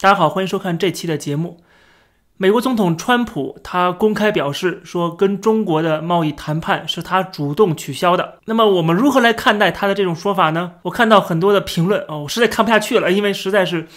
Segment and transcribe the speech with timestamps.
[0.00, 1.58] 大家好，欢迎收看这期的节目。
[2.36, 8.38] 美国总统川普他公开表示说，跟中国的贸易谈判是他主动取消的。
[8.44, 10.74] 那么我们如何来看待他的这种说法呢？
[10.82, 13.88] 我看到很多的评论哦，我实在看不下去了，因为实在是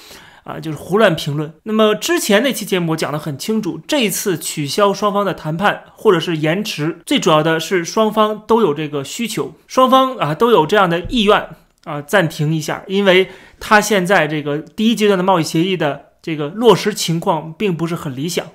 [0.43, 1.53] 啊，就是胡乱评论。
[1.61, 11.47] 那么之前那期节目我讲的很清楚，这一次取消双方的谈判或者是延迟，最主要的是双方都有这个需求，双方啊都有这样的意愿。
[11.83, 13.29] 啊，暂停一下，因为
[13.59, 18.45] 他现在这个第一阶段的贸易协议的这个落实情况并不是很理想，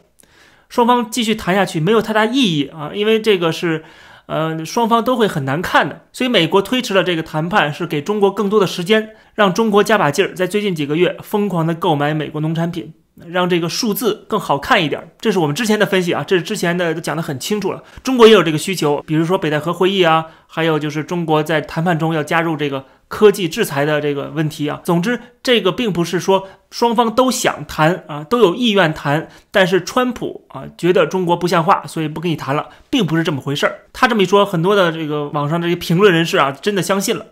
[0.69, 3.85] 双方继续谈下去没有太大意义啊，因为这个是，
[4.27, 12.95] 呃，双方都会很难看的，所以美国推迟了这个谈判，是给中国更多的时间，让中国加把劲儿，在最近几个月疯狂的购买美国农产品。
[13.29, 17.83] 让这个数字更好看一点，这是我们之前的分析啊，这是之前的都讲得很清楚了。
[18.03, 24.81] 中国也有这个需求，比如说北戴河会议啊，还有就是中国在谈判中要加入这个科技制裁的这个问题啊。
[24.85, 33.81] 总之，这个并不是说双方都想谈啊，都有意愿谈，但是川普啊觉得中国不像话，所以不跟你谈了，并不是这么回事儿。
[33.93, 37.27] 他这么一说，很多的这个网上这些评论人士啊，真的相信了。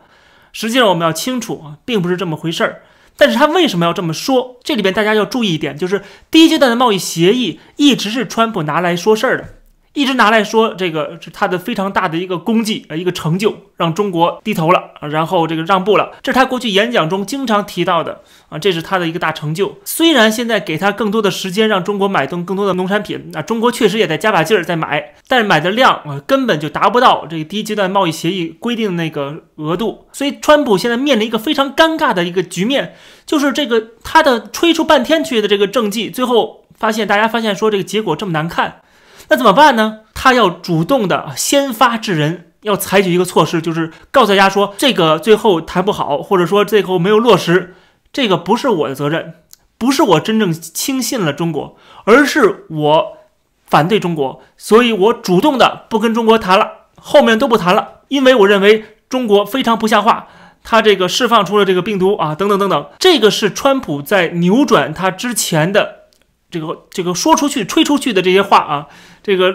[0.52, 2.82] 实际上我们要清楚啊，并不是这么回事儿。
[3.16, 4.56] 但是他为什么要这么说？
[4.64, 9.53] 这里边大家要注意一点，就是第一阶段的贸易协议一直是川普拿来说事儿的。
[9.94, 19.78] 一直拿来说，这个是他的非常大的一个功绩啊，一个成就，让中国低头了，然后这个让步了，这是他过去演讲中经常提到的啊，这是他的一个大成就。
[19.84, 38.80] 虽然现在给他更多的时间，让中国买更更多的农产品，那中国确实也在加把劲儿在买，但是买的量啊根本就达不到这个第一阶段贸易协议规定的那个额度，所以川普现在面临一个非常尴尬的一个局面，就是这个他的吹出半天去的这个政绩，最后发现大家发现说这个结果这么难看。
[39.28, 40.00] 那怎么办呢？
[40.14, 47.74] 他要主动的先发制人，要采取一个措施，就是告诉大家说，这个最后谈不好，或者说最后没有落实，
[48.12, 49.34] 这个不是我的责任，
[49.76, 53.18] 不是我真正轻信了中国，而是我
[53.66, 60.28] 反对中国，所以我主动的不跟中国谈了，后面都不谈了，因为我认为中国非常不像话，
[60.62, 66.03] 他这个释放出了这个病毒啊，等等等等，这个是川普在扭转他之前的。
[66.50, 68.86] 这个这个说出去、吹出去的这些话啊，
[69.22, 69.54] 这个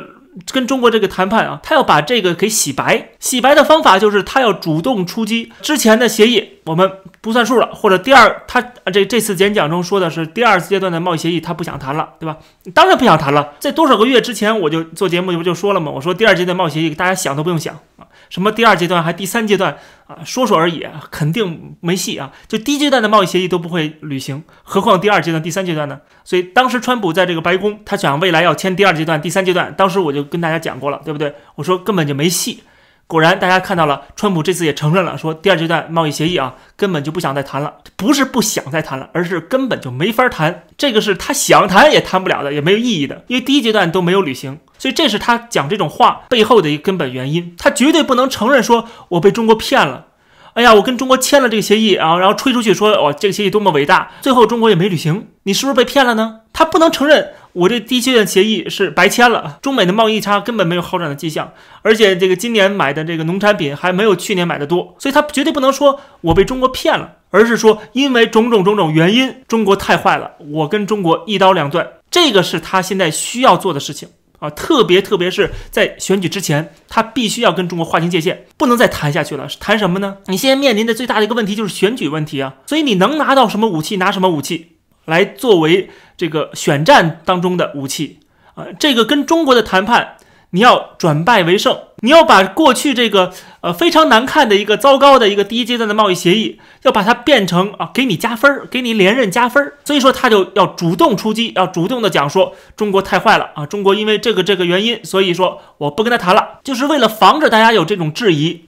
[0.51, 3.09] 跟中国这个谈判啊，他要把这个给洗白。
[3.19, 6.89] 洗白的方法就是他要主动出击，之前的协议我们
[7.21, 8.61] 不算数了，或者第二，他
[8.91, 12.37] 这这次演讲中说的是第二阶段的贸易协议，他不想谈了，对吧？
[12.73, 13.53] 当然不想谈了。
[13.59, 15.91] 在多少个月之前我就做节目不就说了吗？
[15.91, 18.05] 我说第二阶段贸易协议大家想都不用想啊。
[18.29, 20.17] 什么第二阶段还第三阶段啊？
[20.23, 22.31] 说说而已，肯定没戏啊！
[22.47, 25.99] 就第一阶段的贸易协议都不会履行，何况第二阶段、第三阶段呢？
[26.23, 31.33] 所以当时川普在这个白宫，他想未来要签第二阶段、第三阶段，当时我就跟大家讲过了，对不对？
[31.55, 32.63] 我说根本就没戏。
[33.07, 40.65] 果然，大家看到了，川普这次也承认了，说第二阶段贸易协议啊，根本就不想再谈了，不是不想再谈了，而是根本就没法谈。
[40.77, 44.59] 这个是他想谈也谈不了的，也没有意义的，因为第一阶段都没有履行。
[44.79, 47.53] 所以这是他讲这种话背后的一个根本原因。
[47.59, 50.07] 他绝对不能承认说我被中国骗了。
[50.53, 56.39] 哎呀，我跟中国签了这个协议啊，然后吹出去说哦，这个协议多么伟大，最后中国也没履行，你是不是被骗了呢？
[56.51, 57.33] 他不能承认。
[57.53, 61.51] 我这低阶段协议是白签了，中美的贸易差根本没有好转的迹象，
[61.81, 79.47] 而且这个今年买的这个农产品还没有去年买的多，所以他绝对不能说我被中国骗了，而是说因为种种种种原因，中国太坏了，我跟中国一刀两断，这个是他现在需要做的事情啊，特别特别是在选举之前，他必须要跟中国划清界限，不能再谈下去了。
[79.59, 80.17] 谈什么呢？
[80.25, 84.71] 你现在面临的最大的一个问题就是选举问题啊，所以你能拿到什么武器，拿什么武器。
[85.05, 88.19] 来作为这个选战当中的武器
[88.53, 90.17] 啊，这个跟中国的谈判，
[90.51, 99.77] 你要转败为胜，你要把过去这个呃非常难看的一个糟糕的一个第一阶段的贸易协议，要把它变成啊给你加分儿，给你连任加分儿。
[99.85, 108.65] 所以说他就要主动出击，要主动的讲说中国太坏了啊，中国因为这个这个原因，所以说我不跟他谈了，就是为了防止大家有这种质疑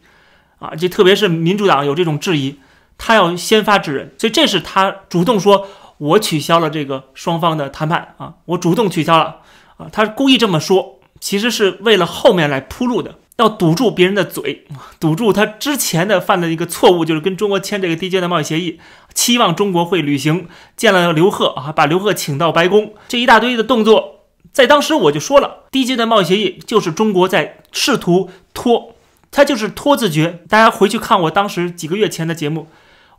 [0.59, 2.59] 啊，就特别是民主党有这种质疑，
[2.97, 5.67] 他要先发制人，所以这是他主动说。
[6.01, 9.35] 我取消了这个双方的谈判啊，我主动取消了
[9.77, 14.65] 啊，他故意这么说，其实是为了后面来铺路的，要堵住别人的嘴，
[14.99, 18.79] 堵住他之前的犯的一个错误，就是跟中国签这个低阶的贸易协议，
[19.13, 28.95] 期望中国会履行，见了刘鹤啊，把刘鹤请到白宫，这一大堆的动作，在当时我就说了，低阶的贸易协议就是中国在试图拖，
[29.29, 32.67] 他就是拖字诀，大家回去看我当时几个月前的节目，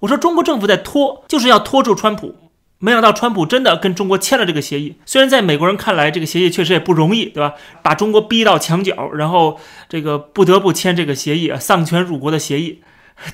[0.00, 2.37] 我说中国政府在拖，就是要拖住川普。
[2.84, 7.55] 没想到川普真的跟中国签了这个协议，虽然在美国人看来这个协议确实也不容易，对吧？
[7.81, 12.82] 把中国逼到墙角，然后这个不得不签这个协议啊，丧权辱国的协议。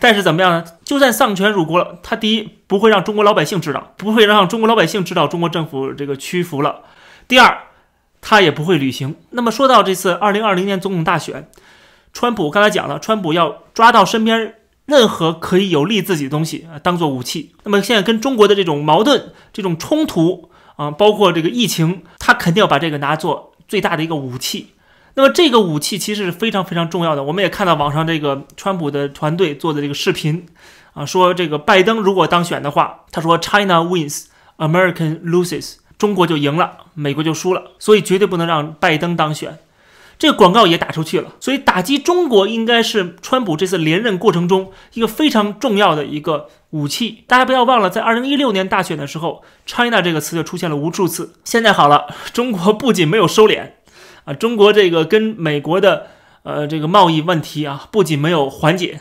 [0.00, 0.64] 但是怎么样呢？
[0.84, 6.82] 就算丧权辱国了，他第一不会让中国老百姓知道，不会让中国老百姓知道中国政府这个屈服了；
[7.26, 7.56] 第二，
[8.20, 9.16] 他也不会履行。
[9.30, 11.48] 那么说到这次二零二零年总统大选，
[12.12, 14.56] 川普刚才讲了，川普要抓到身边
[14.88, 17.52] 任何可以有利自己的东西啊，当做武器。
[17.62, 24.68] 那么现在跟中国的这种矛盾、这种冲突啊，包括这个疫情，他肯定要把这个拿做最大的一个武器。
[25.12, 27.22] 那么这个武器其实是非常非常重要的。
[27.22, 30.46] 我们也看到网上这个川普的团队做的这个视频，
[30.94, 39.58] 啊，说这个拜登如果当选的话，他说 China wins, American loses，中国就赢了，美国就输了，所以绝对不能让拜登当选。
[40.18, 47.22] 这个广告也打出去了，所以打击中国应该是川普这次连任过程中一个非常重要的一个武器。
[47.28, 51.34] 大家不要忘了，在二零一六年大选的时候，China 这个词就出现了无数次。
[51.44, 53.70] 现在好了，中国不仅没有收敛。
[54.24, 56.08] 啊，中国这个跟美国的
[56.42, 59.00] 呃这个贸易问题啊，不仅没有缓解，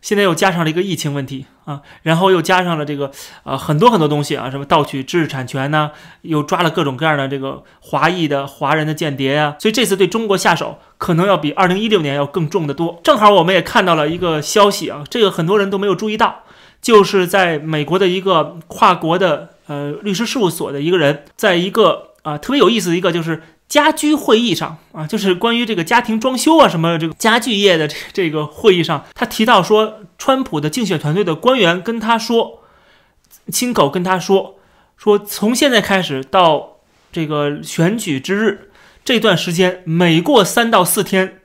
[0.00, 3.10] 现在又加上了一个疫情问题啊，然后又加上了这个
[3.42, 5.90] 啊很多很多东西啊，什么盗取知识产权呐，
[6.22, 12.98] 又抓了各种各样的这个华裔的华人的间谍呀，所以这次对中国下手可能要比二零一六年要更重得多。
[13.04, 16.44] 正好我们也看到了一个消息啊，这个很多人都没有注意到，
[16.80, 23.42] 就是在美国的一个跨国的呃律师事务所的一个人，在一个啊特别有意思的一个就是。
[23.70, 32.64] 家居会议上啊，就是关于这个家庭装修啊，什么这个家具业的这这个会议上，他提到说，川普的竞选团队的官员跟他说，
[33.52, 34.56] 亲口跟他说，
[34.96, 36.78] 说从现在开始到
[37.12, 38.72] 这个选举之日
[39.04, 41.40] 这段时间，每过三到四天，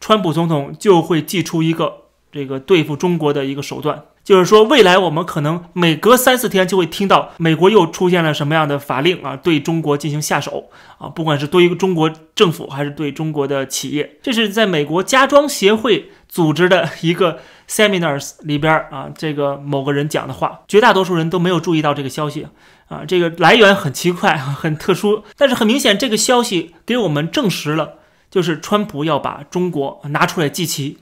[0.00, 1.98] 川普总统就会祭出一个
[2.32, 4.02] 这个对付中国的一个手段。
[4.22, 22.46] 就是说，未来我们可能每隔三四天就会听到美国又出现了什么样的法令啊，对中国进行下手啊，不管是对于中国政府还是对中国的企业，这是在美国家装协会组织的一个 seminars 里边啊，这个某个人讲的话，绝大多数人都没有注意到这个消息
[22.88, 27.94] 啊，这个来源很奇怪， 很特殊，但是很明显，这个消息给我们证实了，
[28.30, 30.98] 就是川普要把中国拿出来祭旗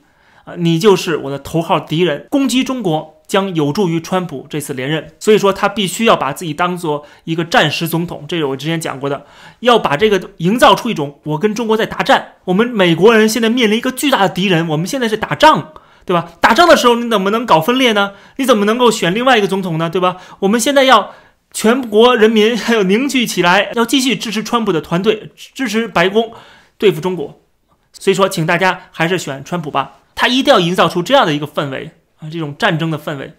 [0.56, 3.15] 你就是我的头号敌人，攻击中国。
[3.29, 9.27] 将有助于川普这次连任，所以说他必须要把自己当做一个战时总统，这是我之前讲过的，
[9.61, 15.73] 要把这个营造出一种我跟中国在打战，我们美国人现在面临一个巨大的敌人，我们现在是打仗，
[16.06, 16.33] 对吧？
[16.41, 18.12] 打仗的时候你怎么能搞分裂呢？
[18.37, 19.91] 你怎么能够选另外一个总统呢？
[19.91, 20.17] 对吧？
[20.39, 21.11] 我们现在要
[21.53, 26.33] 全国人民还有凝聚起来，要继续支持川普的团队，支持白宫
[26.79, 27.39] 对付中国，
[27.93, 31.93] 所以说请大家还是选川普吧，他一定要营造出这样的一个氛围。
[32.20, 33.32] 啊，这种战争的氛围，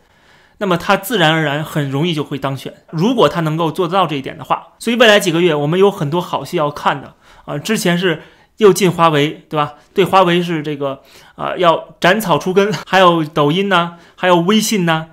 [0.60, 2.74] 那么他自然而然很容易就会当选。
[2.92, 7.58] 如果他能够做得到这一点的话，所以未来几个月我们有很多好戏要看的啊。
[7.58, 8.22] 之前是
[8.56, 9.74] 又进华为，对吧？
[9.94, 11.02] 对华为是这个
[11.36, 15.08] 啊，要斩草除根， 还有抖音呐，还有微信呐。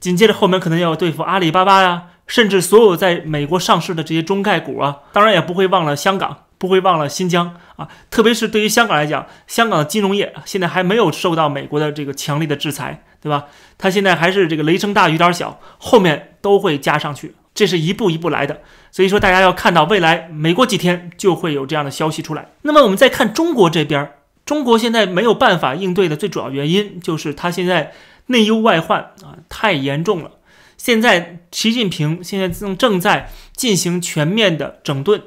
[0.00, 4.96] 紧接着后面可能要对付阿里巴巴呀，甚至所有在美国上市的这些中概股啊。
[5.12, 6.38] 当然也不会忘了香港。
[6.62, 13.46] 不会忘了新疆啊，特别是对于香港来讲，香港的金融业现在还没有受到美国的这个强力的制裁，对吧？
[13.78, 18.60] 它现在还是这个雷声大雨点小，后面都会加上去，这是一步一步来的。
[18.92, 22.46] 所以说，大家要看到未来，每过几天就会有这样的消息出来。
[22.62, 24.12] 那么我们再看中国这边，
[24.46, 27.92] 中国现在没有办法应对的最主要原因就是它现在
[28.26, 30.30] 内忧外患啊太严重了。
[30.76, 35.20] 现在习近平现在正正在进行全面的整顿。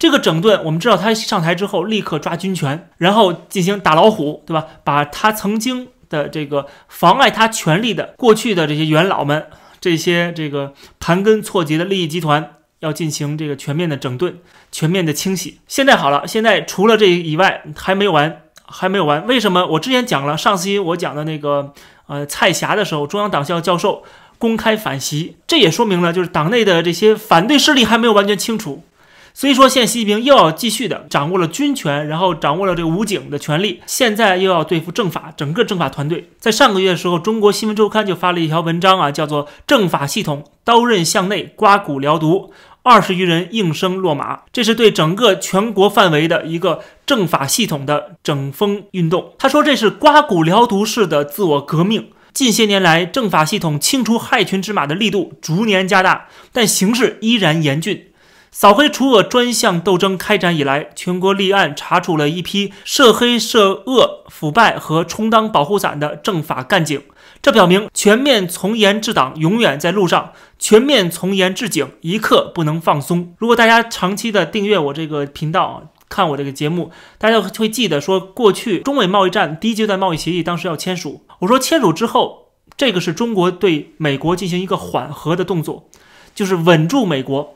[0.00, 4.66] 这个整顿，我们知道他上台之后立刻抓军权，然后进行打老虎，对吧？
[4.82, 9.46] 把他曾经的这个妨碍他权力的过去的这些元老们，
[9.78, 14.38] 这些这个盘根错节的利益集团，要进行这个全面的整顿、
[14.72, 15.60] 全面的清洗。
[15.68, 19.26] 现在好了，现在除了这以外还没有完，还没有完。
[19.26, 19.66] 为什么？
[19.66, 21.74] 我之前讲了，上期我讲的那个
[22.06, 24.02] 呃蔡霞的时候，中央党校教授
[24.38, 28.82] 公开反袭，这也说明了就是党内的这些反对势力还没有完全清除。
[29.32, 36.28] 所以说，现在习近平又要继续的掌握了军权，然后掌握了这个武警的权力，现在又要对付政法，整个政法团队。
[36.38, 44.40] 在上个月的时候，中国新闻周刊就发了一条文章啊，叫做“政法系统刀刃向内，刮骨疗毒，二十余人应声落马”。
[44.52, 49.32] 这是对整个全国范围的一个政法系统的整风运动。
[49.38, 52.10] 他说，这是刮骨疗毒式的自我革命。
[52.32, 58.06] 近些年来，政法系统清除害群之马的力度逐年加大，但形势依然严峻。
[58.52, 67.00] 扫黑除恶专项斗争开展以来，全国立案查处了一批涉黑涉恶、腐败和充当保护伞的政法干警。
[67.40, 73.34] 这表明全面从严治党永远在路上，全面从严治警一刻不能放松。
[73.38, 85.88] 如果大家长期的订阅我这个频道，看我这个节目，大家会记得说，过去中美贸易战第一阶段贸易协议当时要签署，我说签署之后，这个是中国对美国进行一个缓和的动作，
[86.34, 87.54] 就是稳住美国。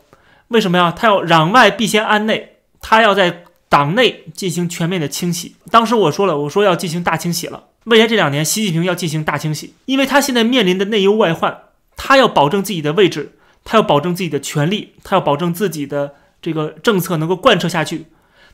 [0.48, 0.92] 为什么呀？
[0.96, 5.56] 他要攘外必先安内，他要在党内进行全面的清洗。
[5.70, 7.64] 当时我说了，我说要进行大清洗了。
[7.84, 11.58] 未来这两年，习近平要进行大清洗，因为他现在面临的内忧外患，
[11.96, 13.32] 他要保证自己的位置，
[13.64, 18.06] 他要保证自己的权利，他要保证自己的这个政策能够贯彻下去。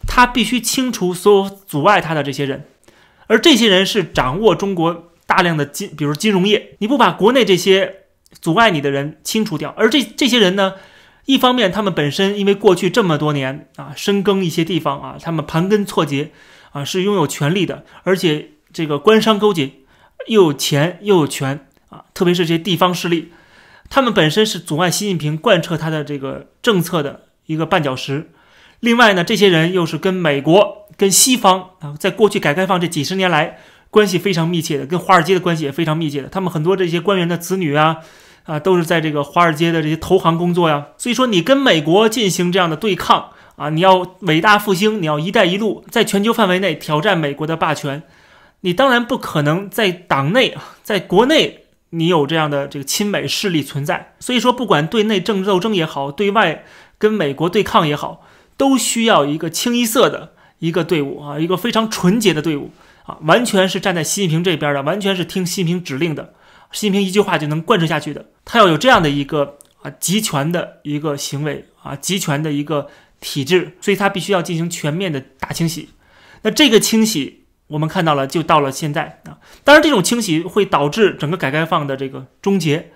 [0.06, 2.64] 他必须清除所有阻碍他的这些人，
[3.26, 6.76] 而这些人是掌握中国大量的金，比如金融业。
[6.78, 7.96] 你不把国内这些
[8.40, 10.74] 阻碍你的人清除掉，而这这些人呢，
[11.26, 16.32] 一方面他们本身因为过去这么多年啊深耕一些地方啊，他们盘根错节
[16.72, 19.70] 啊是拥有权力的，而且这个官商勾结，
[20.26, 23.32] 又有钱又有权啊，特别是这些地方势力，
[23.88, 28.30] 他们本身是阻碍习近平贯彻他的这个政策的一个绊脚石。
[28.80, 33.58] 另外呢，这些人又是跟美国、跟西方啊，在过去改革开放这几十年来
[33.90, 36.28] 关系非常密切的，跟华尔街的关系也非常密切的。
[36.28, 37.98] 他们很多这些官员的子女啊，
[38.44, 40.88] 啊，都是在这个华尔街的这些投行工作呀。
[40.98, 48.02] 所以说，你跟美国进行这样的对抗啊，你要伟大复兴，你要“一带一路”在全球范围内挑战美国的霸权，
[48.60, 54.14] 你当然不可能在党内啊，在国内你有这样的这个亲美势力存在。
[54.20, 56.64] 所以说，不管对内政治斗争也好，对外
[56.98, 58.24] 跟美国对抗也好。
[58.56, 62.70] 都需要一个清一色的一个队伍啊，一个非常纯洁的队伍
[63.06, 66.34] 啊，完全是站在习近平这边的，完全是听习近平指令的，
[66.72, 68.26] 习近平一句话就能贯彻下去的。
[68.44, 72.88] 他要有这样的一个啊集权的一个行为啊，集权的一个
[73.20, 75.90] 体制，所以他必须要进行全面的大清洗。
[76.42, 79.38] 那这个清洗我们看到了，就到了现在啊。
[79.64, 82.90] 当然，这种清洗会导致整个改革开放的这个终结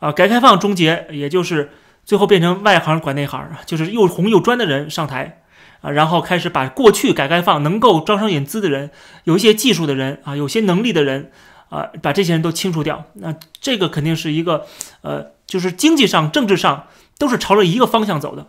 [0.00, 1.70] 啊，改革开放终结，也就是。
[2.04, 5.42] 最后变成外行管内行，就是又红又专的人上台
[5.82, 8.90] 啊，然后开始把过去改革开放能够招商引资的人，
[9.24, 11.30] 有一些技术的人啊，有些能力的人
[11.68, 13.04] 啊，把这些人都清除掉。
[13.14, 14.66] 那这个肯定是一个
[15.02, 16.86] 呃，就是经济上、政治上
[17.18, 18.46] 都是朝着一个方向走的，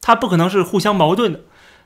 [0.00, 1.40] 它不可能是互相矛盾的。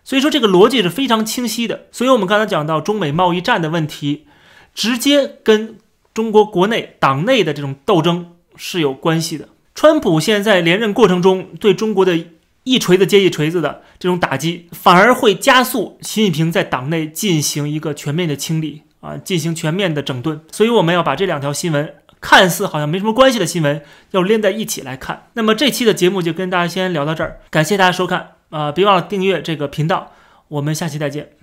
[0.05, 1.87] 所以说这个逻辑是非常清晰的。
[1.93, 4.27] 所以我们刚才讲到中美贸易战的问题，
[4.75, 5.77] 直接跟
[6.13, 9.49] 中国国内党内的这种斗争是有关系的。
[9.75, 12.27] 川普现在连任过程中对中国的
[12.65, 20.41] 一锤子接一锤子的这种打击，反而会加速习近平在党内进行一个全面的清理啊，进行全面的整顿。
[20.51, 23.83] 所以我们要把这两条新闻看似好像没什么关系的新闻
[24.13, 25.27] 要连在一起来看。
[25.35, 30.13] 那么这期的节目就跟大家先聊到这儿，感谢大家收看啊，别忘了订阅这个频道，
[30.49, 31.42] 我们下期再见。